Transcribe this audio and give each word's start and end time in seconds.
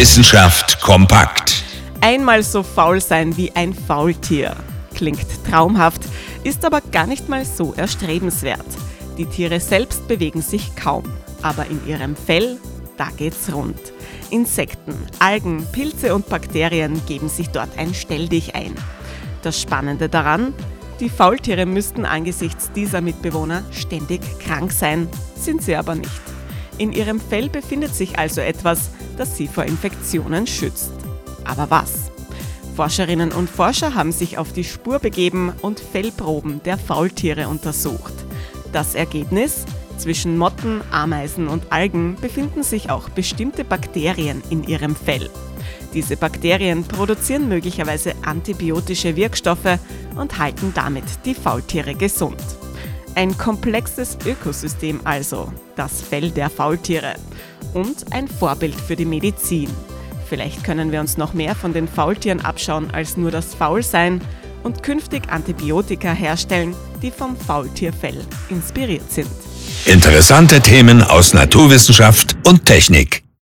Wissenschaft 0.00 0.80
kompakt. 0.80 1.62
Einmal 2.00 2.42
so 2.42 2.62
faul 2.62 3.02
sein 3.02 3.36
wie 3.36 3.54
ein 3.54 3.74
Faultier. 3.74 4.56
Klingt 4.94 5.26
traumhaft, 5.44 6.00
ist 6.42 6.64
aber 6.64 6.80
gar 6.80 7.06
nicht 7.06 7.28
mal 7.28 7.44
so 7.44 7.74
erstrebenswert. 7.74 8.64
Die 9.18 9.26
Tiere 9.26 9.60
selbst 9.60 10.08
bewegen 10.08 10.40
sich 10.40 10.74
kaum, 10.74 11.04
aber 11.42 11.66
in 11.66 11.86
ihrem 11.86 12.16
Fell, 12.16 12.56
da 12.96 13.08
geht's 13.14 13.52
rund. 13.52 13.78
Insekten, 14.30 14.94
Algen, 15.18 15.66
Pilze 15.70 16.14
und 16.14 16.30
Bakterien 16.30 17.04
geben 17.04 17.28
sich 17.28 17.50
dort 17.50 17.76
ein 17.76 17.92
Stelldich 17.92 18.54
ein. 18.54 18.74
Das 19.42 19.60
Spannende 19.60 20.08
daran, 20.08 20.54
die 20.98 21.10
Faultiere 21.10 21.66
müssten 21.66 22.06
angesichts 22.06 22.72
dieser 22.72 23.02
Mitbewohner 23.02 23.64
ständig 23.70 24.22
krank 24.38 24.72
sein, 24.72 25.08
sind 25.36 25.60
sie 25.60 25.76
aber 25.76 25.94
nicht. 25.94 26.29
In 26.80 26.92
ihrem 26.92 27.20
Fell 27.20 27.50
befindet 27.50 27.94
sich 27.94 28.18
also 28.18 28.40
etwas, 28.40 28.88
das 29.18 29.36
sie 29.36 29.48
vor 29.48 29.64
Infektionen 29.64 30.46
schützt. 30.46 30.92
Aber 31.44 31.70
was? 31.70 32.10
Forscherinnen 32.74 33.32
und 33.32 33.50
Forscher 33.50 33.94
haben 33.94 34.12
sich 34.12 34.38
auf 34.38 34.54
die 34.54 34.64
Spur 34.64 34.98
begeben 34.98 35.52
und 35.60 35.78
Fellproben 35.78 36.62
der 36.62 36.78
Faultiere 36.78 37.48
untersucht. 37.48 38.14
Das 38.72 38.94
Ergebnis? 38.94 39.66
Zwischen 39.98 40.38
Motten, 40.38 40.80
Ameisen 40.90 41.48
und 41.48 41.70
Algen 41.70 42.16
befinden 42.18 42.62
sich 42.62 42.88
auch 42.88 43.10
bestimmte 43.10 43.62
Bakterien 43.62 44.42
in 44.48 44.64
ihrem 44.64 44.96
Fell. 44.96 45.28
Diese 45.92 46.16
Bakterien 46.16 46.84
produzieren 46.84 47.46
möglicherweise 47.50 48.14
antibiotische 48.22 49.16
Wirkstoffe 49.16 49.78
und 50.16 50.38
halten 50.38 50.72
damit 50.74 51.04
die 51.26 51.34
Faultiere 51.34 51.94
gesund. 51.94 52.40
Ein 53.14 53.36
komplexes 53.36 54.16
Ökosystem 54.24 55.00
also, 55.04 55.52
das 55.76 56.00
Fell 56.00 56.30
der 56.30 56.48
Faultiere. 56.48 57.14
Und 57.74 58.12
ein 58.12 58.28
Vorbild 58.28 58.74
für 58.74 58.96
die 58.96 59.04
Medizin. 59.04 59.68
Vielleicht 60.28 60.62
können 60.62 60.92
wir 60.92 61.00
uns 61.00 61.16
noch 61.16 61.34
mehr 61.34 61.54
von 61.54 61.72
den 61.72 61.88
Faultieren 61.88 62.40
abschauen 62.40 62.90
als 62.92 63.16
nur 63.16 63.30
das 63.30 63.54
Faulsein 63.54 64.20
und 64.62 64.82
künftig 64.82 65.28
Antibiotika 65.30 66.12
herstellen, 66.12 66.74
die 67.02 67.10
vom 67.10 67.36
Faultierfell 67.36 68.24
inspiriert 68.48 69.10
sind. 69.10 69.30
Interessante 69.86 70.60
Themen 70.60 71.02
aus 71.02 71.34
Naturwissenschaft 71.34 72.36
und 72.46 72.66
Technik. 72.66 73.24